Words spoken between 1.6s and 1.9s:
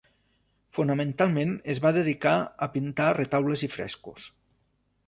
es